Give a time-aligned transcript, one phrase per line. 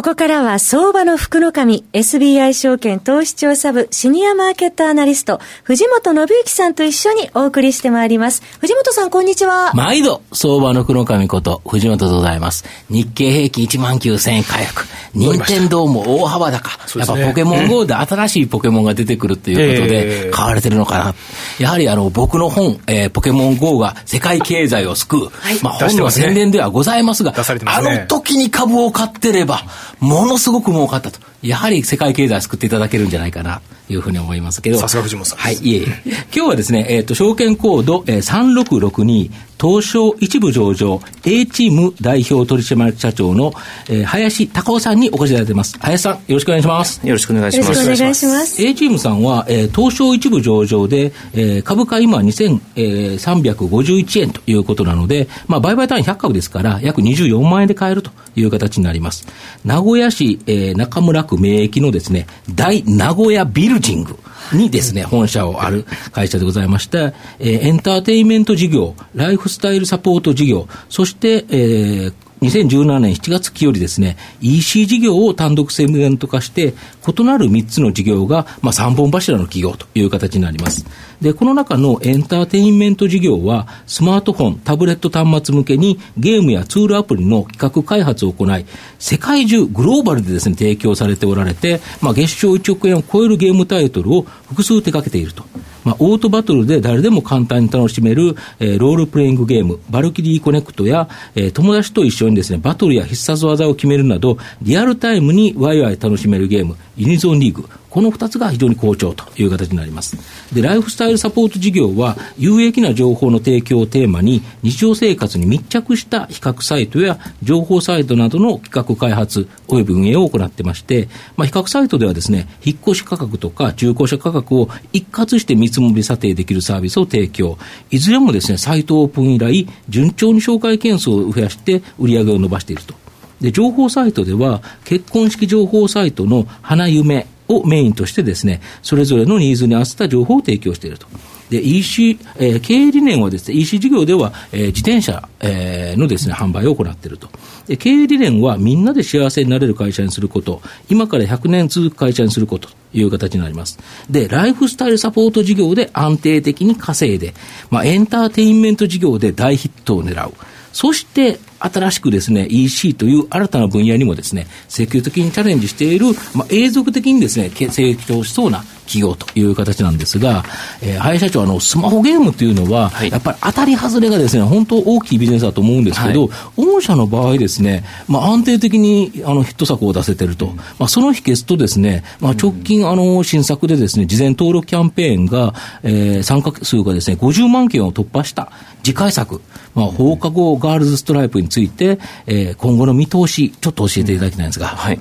[0.00, 8.42] ここからは相場の福の神 SBI 証券投資調査部シニアマーケットアナリスト藤本信之さんと一緒にお送りしてまいります。
[8.60, 9.74] 藤本さんこんにちは。
[9.74, 12.64] 毎度相場の福の神こと藤本でございます。
[12.88, 14.86] 日経平均1万9000円回復。
[15.14, 21.14] 任天堂も大幅高、やっぱポケモン GO で 新しいポケモンが出てくるということで買われてるのかな、
[21.58, 29.64] やはりあの僕の本、えー、ポケモン GO が世界経済を救う、はい、まあ本の宣伝ではございますが、すね、あの時に株を買ってれば
[30.00, 31.20] ものすごく儲かったと。
[31.42, 34.78] やはり世界経済を救っていただけるんじゃないかな、いうふうに思いますけど。
[34.78, 35.86] さすが藤本さんはい、いえいえ。
[36.34, 43.52] 今日はですね、えっ、ー、と、証券コード、えー、3662、東証一部上場 A チーム代表取締役社長の、
[43.90, 45.78] えー、林隆夫さんにお越しいただいています。
[45.78, 47.06] 林さん、よろしくお願いします。
[47.06, 47.68] よろしくお願いします。
[47.68, 48.64] よろしくお願いします。
[48.64, 59.26] A チームさんは、えー、東証一部上場で、えー、株価今2351円ということなので、まあ、売買単位100株ですから、約24万円で買えるという形になります。
[59.64, 64.18] 名古屋市、えー、中村区名駅のですね、大名古屋ビルジング。
[64.52, 76.72] にですね、本社をある会社でございまして、えー、エンターテインメント事業、ライフスタイルサポート事業、そして、えー、2017年7月期よりですね、EC 事業を単独セグメント化して、
[77.06, 80.86] 異なる3つの事業が、まあ、3本柱の企業という形になります。
[81.20, 88.64] で、この中のエンターテインメント事業は、スマートフォン、タブレット端末向けにゲームやツールアプリの企画開発を行い、
[88.98, 95.44] 世界中、グローバルでですね、提供されておられて、まあ、月商1億円を超えるゲームタイトルを複数手掛けていると。
[95.84, 110.16] まあ、オートバトルで誰でも簡単に楽しめる、えー、ロールプレイングゲーム、バルキリーコネクトや、えー、友達と一緒にですね、バトルや必殺技を決めるなど、リアルタイムにワイワイ楽しめるゲーム、ユニゾンリーグ、この2つが非常に好調という形になります。
[110.54, 127.58] で、ライフスタイルサポート事業は、有益な情報の提供をテーマに、日常生活に密着した比較サイトや情報サイトなどの企画開発及び運営を行ってまして、まあ、比較サイトではですね、引っ越し価格とか中古車価格を一括して見積もり査定できるサービスを提供。
[127.90, 132.94] いずれもですね、サイトオープン以来、順調に紹介件数を増やして売り上げを伸ばしていると。
[133.40, 141.06] で、情報サイトでは、結婚式情報サイトの花夢をメインとしてですね、それぞれのニーズに合わせた情報を提供していると。
[141.50, 147.28] で、EC、えー、経営理念はですね、EC 事業では、えー、自転車、えー、のですね、販売を行っていると。
[147.66, 153.78] で、経営理念はみんなで幸せになれる会社にすること、今から100年続く会社にすることという形になります。
[154.08, 157.34] で、ライフスタイルサポート事業で安定的に稼いで、
[157.68, 160.32] まあ、エンターテインメント事業で大ヒットを狙う。
[160.72, 170.44] そして、新しくですね、EC という新たな分野にもですね、積極的にチャレンジしている、まあ、永続的にですね、成長しそうな企業という形なんですが、
[170.82, 185.54] えー、林社長、あの、スマホゲームというのは、はい、やっぱり当たり外れがですね、本当大きいビジネスだと思うんですけど、はい、御社の場合ですね、まあ、安定的にあのヒット作を出せてると、うん、まあ、その秘訣とですね、まあ、直近、あの、新作でですね、事前登録キャンペーンが、
[185.84, 188.50] えー、参加数がですね、50万件を突破した
[188.82, 189.40] 次回作、
[189.74, 194.68] まあ、放課後ガールズストライプについて、えー、今後の見通し、ちょっと教えていただきたいんですが。
[194.68, 194.98] はい。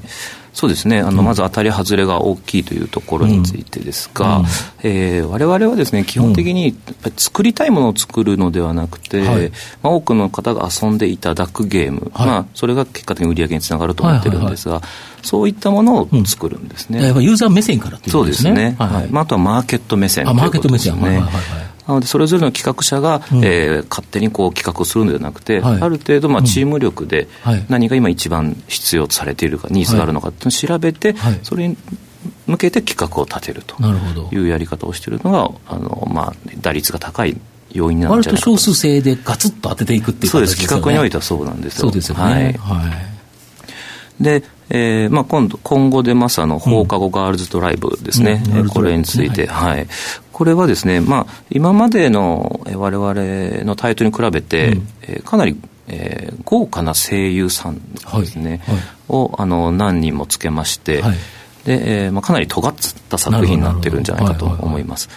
[0.51, 0.99] そうですね。
[0.99, 4.45] あの、まず当たり外れが大きいというところについてですが、うん。
[4.83, 6.75] えー、我々はですね基本的に
[7.15, 9.51] 作りたいものを作るのではなくて、はい、
[9.81, 18.49] まあ、多くの方が遊んでいただくゲーム、はい、まあ、それが結果的に売り上げにつながると思ってるんですが、はいはいはい、そういったものを作るんですね、うん、ユーザー目線からっていうことですね。
[18.49, 19.03] そうですね、はい。
[19.03, 20.33] はい、まあ、あとはマーケット目線と。
[20.33, 27.27] マーケット目線、はいはいはいなので、それぞれの企画者が、うん、えー、勝手にこう企画をするのではなくて、はい、ある程度、まあ、チーム力で
[27.67, 31.75] 何が今一番必要とされているか、ニーズがあるのかっていうのを調べて、はい、それに
[32.45, 33.75] 向けて企画を立てると
[34.31, 37.35] いうやり方をしているのが、あのまあ、打率が高い
[37.71, 38.51] 要因なんじゃないかと。
[38.51, 41.81] 割と少数制でガツッと当てていくっていうそうです、企画においてはそうなんですよ。
[41.81, 42.21] そうですよね。
[42.21, 42.43] はい。
[42.43, 42.87] は
[44.19, 49.87] い、で、えーまあ、今度今後出ますあの放課後ガールズドライブですね、うん、これについて、はい、はい、
[50.39, 55.59] これはですね、まあ、今までの我々のタイトルに比べて、うん、えー、かなり、
[55.89, 58.75] えー、豪華な声優さんですね、はい。
[58.77, 61.17] はい、をあの何人もつけまして、はい、
[61.65, 62.73] でえーまあ、かなり尖っ
[63.09, 65.09] た作品になってるんじゃないかと思います。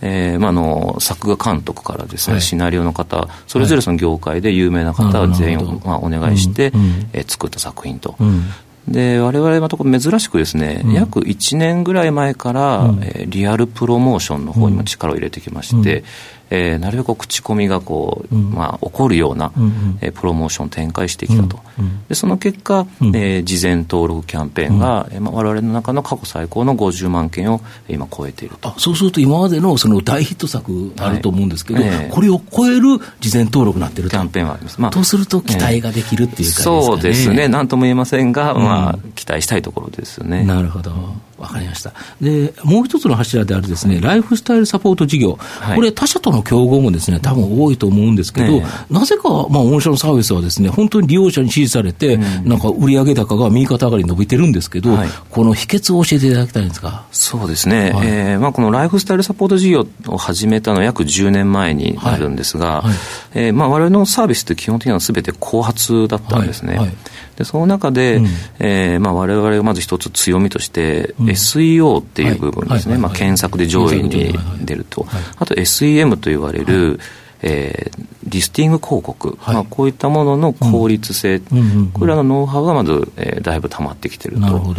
[0.00, 8.44] えーまあ、の作画監督からですね、はい、シナリオの方それぞれその業界で有名な方全員を、まあ、お願いして、うん、えー、作った作品と、うん、
[8.88, 16.04] で我々また珍しくですね、うん、約1年ぐらい前から、うん、えー、リアルプロモーションの方にも力を入れてきまして、うん、
[16.50, 25.24] えー、なるべく口コミがこう、うん、まあ、起こるような、うんうん、えー、プロモーションを展開してきたと、うんうん、でその結果、うん、えー、事前登録キャンペーンが、うん。
[25.24, 28.74] まあ、我々の中の過去最高の50万件を今超えていると。
[28.78, 31.92] そうすると今までのその大ヒット作あると思うんですけど、はいえ。
[31.92, 37.48] ー、これを超える事前登録になってるキャンペーンはあります、まあ、とすると期待ができるっていう感じですかね、そうですね。
[37.48, 40.44] なんとも言えませんが、まあ、期待したいところですよね。
[40.44, 40.90] なるほど
[41.40, 41.92] わかりました。
[42.20, 57.06] で、もう一つの柱であるですね、ライフスタイルサポート事業、はい、これ他社との競合もですね、多分多いと思うんですけど、ね、なぜか、まあ、御社のサービスはですね、本当に利用者に支持されて、うん、なんか売上高が右肩上がりに伸びてるんですけど、はい、この秘訣を教えていただきたいんですか？
[57.10, 57.92] そうですね。
[57.92, 62.86] はい、えー、まあ、このライフスタイルサポート事業を始めたのは約10年前になるんですが、はい。
[62.86, 62.96] はい、
[63.34, 66.76] えー、まあ、我々のサービスって基本的にはすべて後発だったんですね。
[66.76, 66.92] はい
[67.40, 68.26] でその中で、うん。
[68.58, 75.06] えーまあ、我々がまず一つ強みとして、うん、SEO っていう部分ですね、まあ、検索で上位に出ると、
[75.38, 76.98] あと SEM と言われる、はい。
[77.42, 84.74] えー、リスティング広告、はい、まあ、こういったものの効率性、うんうんうんうん、これらのノウハウがまず、えー、だいぶ溜まってきてると。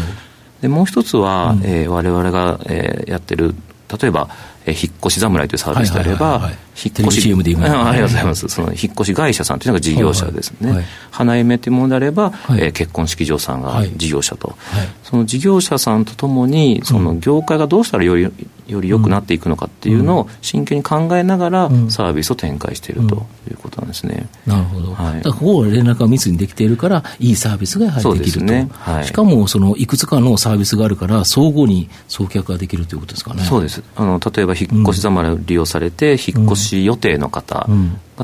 [0.62, 3.56] でもう一つは、うん、えー、我々が、えー、やってる
[4.00, 4.30] 例えば、
[4.66, 6.52] えー、引っ越し侍というサービスであれば、
[6.84, 8.48] 引っ越し、CM でありがとうございます。
[8.48, 10.70] その引っ越し会社さんというのが事業者ですね。
[10.70, 18.32] はいはい、花嫁というものであれば、はい、えー、結婚式場さんが事業者と、はい、その事業者さんとともに、その業界がどうしたらより、
[18.68, 24.28] より良くなっていくのかっていうのを真剣に考えながらサービスを展開しているということなんですね。
[24.46, 24.94] なるほど。
[24.94, 28.46] はい、だからここは連絡が密にできているから、いいサービスがやはりできると。
[28.46, 33.44] ねはい、しかも、そのいくつかのサービスがあるから、相互に送客ができるということですかね。
[33.44, 33.84] そうです。
[33.96, 37.68] あの例えば、引っ越し侍を利用されて、引っ越し予定の方、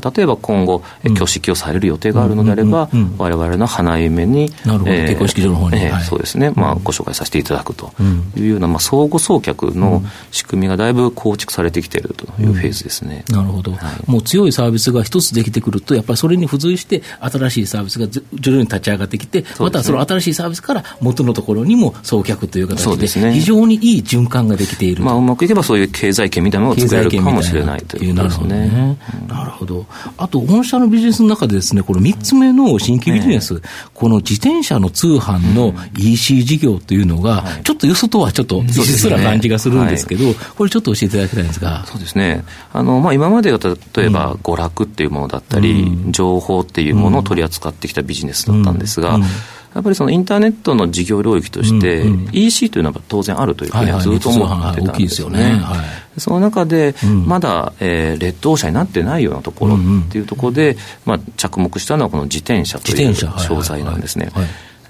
[0.00, 7.92] 例えば今後、挙式をされる予定があるのであれば、われわれの花嫁に、なるほど、えー、結婚式場の方に、えーはい、そうですね、まあ、ご紹介させていただくと
[8.36, 28.98] いうような、まあ、相互送客の仕組みがだいぶ構築されてきているというフェーズですね、なるほど、はい、もう強いサービスが一つできてくると、やっぱりそれに付随して、新しいサービスが徐々に立ち上がってきて、またその新しいサービスから元のところにも送客という形で、非常にいい循環ができている、まあ、うまくいけばそういう経済圏みたいなものを作れるかもしれないということですね。
[29.26, 29.86] なるほど
[30.16, 33.62] あと御社のビジネスの中でですね、この3つ目の新規ビジネス、
[33.94, 41.84] この自転車の通販の EC 事業というのが、ちょっとよそとはちょっと異質な感じがするんですけど、これちょっと教えていただきたいんですが。
[41.86, 42.44] そうですね。
[42.72, 49.18] あの、まあ、今までは例えば娯楽っていうものだったり、情報っていうものを取り扱ってきたビジネスだったんですが、
[49.78, 55.60] やっぱりそのインターネットの事業領域として、EC というのは当然あるというふうにはずっと思ってたんですよね。
[56.16, 56.96] その中で、
[57.26, 59.78] まだ、えー、レッドオーシャンになってないようなところっ
[60.10, 64.32] ていうところで、まあ、着目したのはこの自転車という商材なんですね。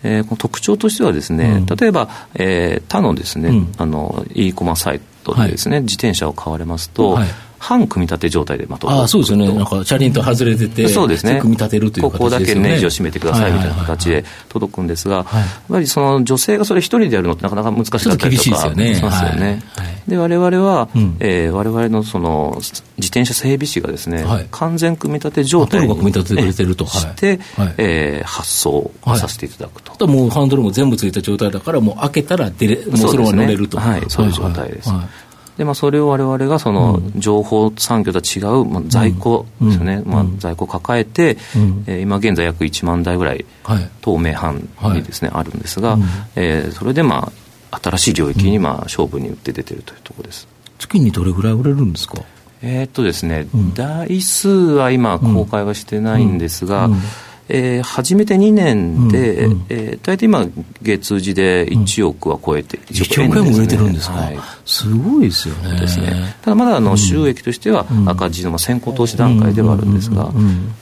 [0.03, 7.19] えー、この特徴としてはですね、例えば、えー、他のですね、あの e コマサイトでですね、自転車を買われますと、
[7.59, 12.19] 半組み立て状態でまとああそうですよね、なんか車輪と外れてて、そうですね、組み立てるという形ですよね。
[12.19, 15.27] ここだけネジを締めてくださいみたいな形で届くんですが、やっ
[15.69, 18.95] ぱりその女性がそれ一人でやるのってなかなか難しかったりとかしますよね。
[18.95, 19.63] しますよね。
[20.07, 21.17] で、我々は、うん。
[21.21, 26.87] えー、我々のその自転車整備士がですね、はい、完全組み立て状態に、組み立ててくれてると。
[26.87, 29.93] して、はい、えー、発送させていただくと。
[30.05, 33.79] はい、もうハンドルも全部ついた状態だから、もう開けたら出れ、もうそのまま乗れると。
[33.79, 34.91] はい、そういう状態です。
[35.59, 43.45] はいでまあ、それを我々がその情報産業とは違う、まあ、在庫ですよね、うん、まあ、在庫を抱えて、うん、えー、今現在約1万台ぐらい、
[44.01, 46.03] 透明版にですね、はい、あるんですが、うん、
[46.37, 47.33] えー、それでま
[47.73, 50.47] あ新しい領域にまあ勝負に打って出てるというところです。
[50.79, 52.23] 月にどれぐらい売れるんですか？
[52.63, 56.89] えー、っとですね、台数は今公開はしてないんですが、
[57.49, 60.47] えー、始めて2年で、うんうん、えー、大体今、
[60.83, 65.81] 月次で1億は超えて、うん、1億円も売れてるんですか、はい、すごいですよね。
[65.81, 66.37] ですね。
[66.43, 70.31] ただまだあの収益としては赤字の先行投資段階ではあるんですが、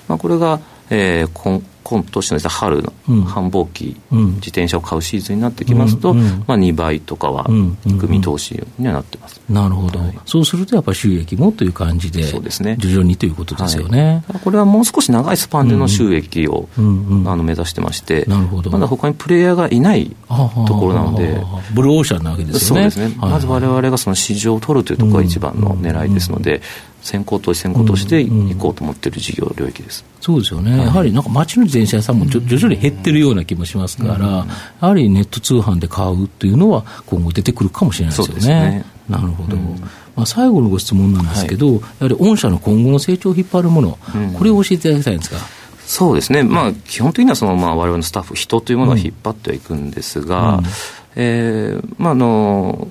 [0.09, 2.93] まあ、これが、えー、今今年の春の
[3.27, 7.47] 繁忙期、うん、自転車を買うシーズンになってきますと、うん、まあ、2倍とかは
[7.87, 18.73] いく見通しにはなってます、なるほど、はい、そうするとやっぱり収益もという感じで、そうですね、徐々にということですよね、はい、これはもう少し長いスパンでの収益を、うんうん、あの目指してまして、なるほど。
[18.73, 21.41] まだ他にプレイヤーがいないところなので、
[21.73, 22.91] ブルーオーシャンなわけですよね。
[22.91, 26.63] そうですね、まずわれわれがその市場を取るというところが一番の狙いですので、
[27.07, 34.47] 先行投資、先行投資でいこうと思っている事業領域です、そうですよね、やはりなんか街の自転車屋さんも徐々に減ってるような気もしますから、や
[34.81, 38.71] はりネット通販で買うっていうのは、今後出てくるかもしれないですよね。
[38.71, 38.85] ね。
[39.09, 39.57] なるほど、
[40.17, 43.99] まあ、最後のご質問なんですけど、はい、やはり御社の今後の成長を引っ張るもの、
[44.37, 45.37] これを教えていただきたいんですか？
[45.87, 50.65] そうですね、まあ、基本的にはその、まあ、我々のスタッフ、人というものを引っ張ってはいくんですが、うん、
[51.15, 52.89] えー、まあ、あの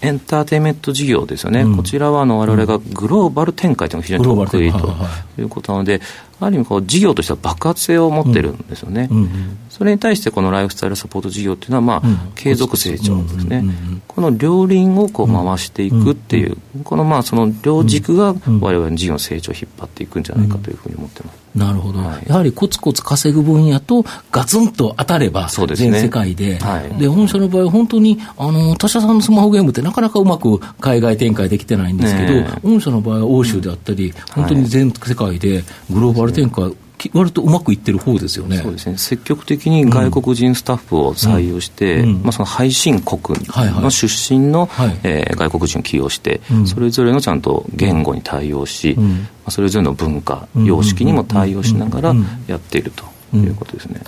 [0.00, 6.00] エンターテインメント事業ですよね、うん、こちらはあの我々がグローバル展開というのが非常に得意ということなので、
[6.40, 9.22] ある意味こう、事業としては爆発性を持ってるんですよね、うんうん。
[9.24, 12.02] うん、それに対してこのライフスタイルサポート事業っていうのは、まあ、
[12.34, 13.64] 継続成長ですね、
[14.08, 21.44] この両輪をこう回していくっていう、このまあその両軸がわれわれの事業の成長を引っ張っていくんじゃないかというふうに思ってます。
[21.54, 36.72] なるほど、はい、やはりコツコツ稼ぐ分野とガツンと当たれば、全世界で、で、ねはい、御社の場合、本当にあの他社さんのスマホゲームってなかなかうまく海外展開できてないんですけど、ね、御社の場合は欧州であったり、本当に全世界でグローバル展開、
[37.12, 38.58] 割とうまくいってる方ですよね。
[38.58, 38.96] そうですね。
[38.96, 43.38] 積極的に外国人スタッフを採用して、うん、まあその配信国
[43.80, 44.88] の出身の、はい。
[44.88, 52.14] はい、えー、外国人を起用して、うん、それぞれのちゃんと言語に対応し、うん、まあ、それぞれの文化、様式にも対応しながら
[52.46, 54.00] やっているということですね。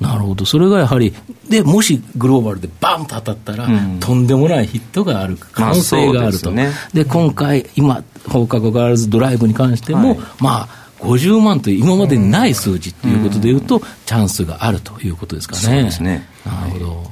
[0.00, 1.14] なるほど、それがやはり、
[1.48, 15.60] でもしグローバルでバンと当たったら、うん、とんでもないヒットがある、可能性があると、まあ、で、ね、今回、今、放課後ガールズドライブに関しても、はい、まあ、50万という今までにない数字ということでいうと、チャンスがあるということですかね。
[15.60, 16.28] そうですね。
[16.46, 17.10] なるほど。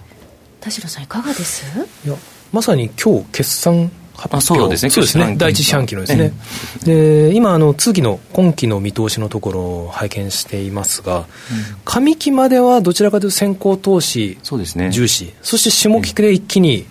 [0.60, 1.64] 田代さんいかがです？
[2.06, 2.16] いや
[2.52, 4.44] まさに今日決算発表。
[4.44, 5.34] そうですね、そうですね。
[5.38, 6.32] 第一四半期のですね、
[6.84, 11.26] で今あの、通期の今期の見通しのところを拝見していますが、
[11.86, 16.84] 上期まではどちらかというと先行投資重視、そして下期で一気に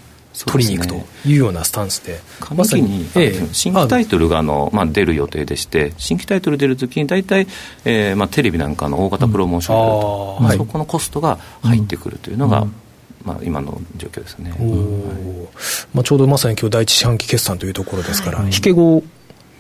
[0.46, 0.96] 取りに行くと
[1.27, 2.19] いうようなスタンスで、
[2.55, 7.48] まさに、ええ、新規タイトルがあの、まあ、出る予定でして、新規タイトル出るときに、大体、
[7.86, 12.74] えーまあ、テレビなんかの大型プロモーションと、うんまあ、そこのコストが入ってくるというのが、うん。
[13.25, 14.53] まあ、今の状況ですね、
[15.93, 19.03] まあ、ちょうどまさに今日第一四半期決算というところですから、引け後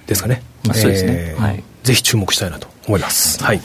[0.07, 3.43] ですかね、そうですね、はい、ぜひ注目したいなと思います。
[3.43, 3.61] はい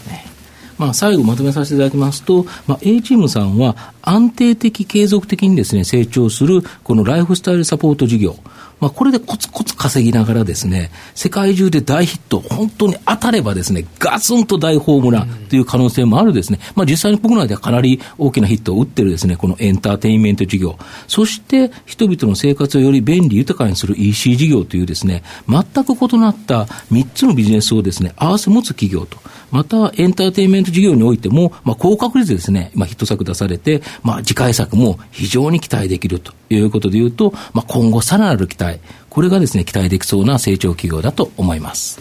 [0.78, 8.36] まあ、最後まとめさせていただきますと、まあ、A チームさんは安定的、継続的にですね、成長するこのライフスタイルサポート事業、
[8.80, 20.78] まあ、これでコツコツ稼ぎながらですね、世界中で大ヒット、本当に当たればですね、ガツンと大ホームランという可能性もあるですね、まあ、実際に国内ではかなり大きなヒットを打ってるですね、このエンターテインメント事業、
[21.08, 29.18] そして人々の生活をより便利豊かにする EC 事業というですね、全く異なった3つのビジネスをですね、合わせ持つ企業と、
[29.54, 38.80] またエンターテインメント事業においても、まあ、高確率でですね、まあ、ヒット作出されて、まあ、次回作も非常に期待できるということでいうと、まあ、今後さらなる期待、
[39.10, 42.00] これがですね、期待できそうな成長企業だと思います。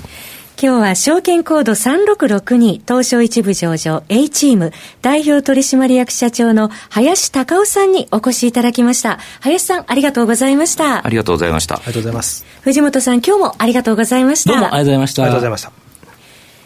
[0.59, 9.19] 今日は証券コード3662東証一部上場 A チーム代表取締役社長の林隆夫さんにお越しいただきました。
[9.41, 11.05] 林さんありがとうございました。
[11.05, 11.75] ありがとうございました。
[11.75, 12.45] ありがとうございます。
[12.61, 14.51] 藤本さん今日もありがとうございました。
[14.51, 15.23] どうもありがとうございました。
[15.23, 15.82] ありがとうございました。